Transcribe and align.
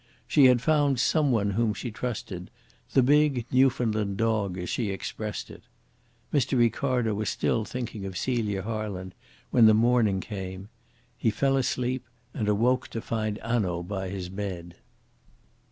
She 0.27 0.45
had 0.45 0.63
found 0.63 0.99
some 0.99 1.31
one 1.31 1.51
whom 1.51 1.75
she 1.75 1.91
trusted 1.91 2.49
the 2.93 3.03
big 3.03 3.45
Newfoundland 3.51 4.17
dog, 4.17 4.57
as 4.57 4.67
she 4.67 4.89
expressed 4.89 5.51
it. 5.51 5.61
Mr. 6.33 6.57
Ricardo 6.57 7.13
was 7.13 7.29
still 7.29 7.65
thinking 7.65 8.03
of 8.07 8.17
Celia 8.17 8.63
Harland 8.63 9.13
when 9.51 9.67
the 9.67 9.75
morning 9.75 10.19
came. 10.19 10.69
He 11.15 11.29
fell 11.29 11.55
asleep, 11.55 12.03
and 12.33 12.47
awoke 12.49 12.87
to 12.87 12.99
find 12.99 13.37
Hanaud 13.43 13.83
by 13.83 14.09
his 14.09 14.27
bed. 14.29 14.73